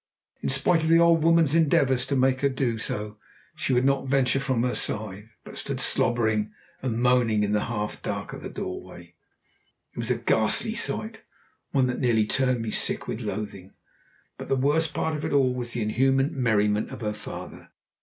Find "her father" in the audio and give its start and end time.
17.01-17.69